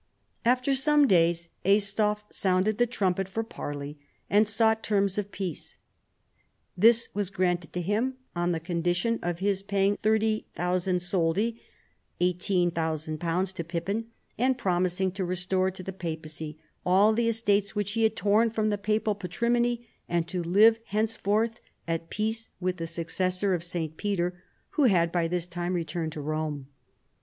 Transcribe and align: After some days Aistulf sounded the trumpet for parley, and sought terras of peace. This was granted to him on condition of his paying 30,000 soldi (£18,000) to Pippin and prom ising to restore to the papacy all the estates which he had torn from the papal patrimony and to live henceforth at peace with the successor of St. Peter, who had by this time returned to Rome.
After 0.43 0.73
some 0.73 1.05
days 1.05 1.49
Aistulf 1.63 2.23
sounded 2.31 2.79
the 2.79 2.87
trumpet 2.87 3.29
for 3.29 3.43
parley, 3.43 3.99
and 4.31 4.47
sought 4.47 4.81
terras 4.81 5.19
of 5.19 5.31
peace. 5.31 5.77
This 6.75 7.09
was 7.13 7.29
granted 7.29 7.71
to 7.73 7.81
him 7.83 8.15
on 8.35 8.59
condition 8.61 9.19
of 9.21 9.37
his 9.37 9.61
paying 9.61 9.97
30,000 9.97 10.97
soldi 11.03 11.59
(£18,000) 12.19 13.53
to 13.53 13.63
Pippin 13.63 14.07
and 14.39 14.57
prom 14.57 14.85
ising 14.85 15.13
to 15.13 15.23
restore 15.23 15.69
to 15.69 15.83
the 15.83 15.93
papacy 15.93 16.57
all 16.83 17.13
the 17.13 17.27
estates 17.29 17.75
which 17.75 17.91
he 17.91 18.01
had 18.01 18.15
torn 18.15 18.49
from 18.49 18.69
the 18.71 18.79
papal 18.79 19.13
patrimony 19.13 19.87
and 20.09 20.27
to 20.27 20.41
live 20.41 20.79
henceforth 20.85 21.59
at 21.87 22.09
peace 22.09 22.49
with 22.59 22.77
the 22.77 22.87
successor 22.87 23.53
of 23.53 23.63
St. 23.63 23.97
Peter, 23.97 24.41
who 24.71 24.85
had 24.85 25.11
by 25.11 25.27
this 25.27 25.45
time 25.45 25.75
returned 25.75 26.13
to 26.13 26.21
Rome. 26.21 26.69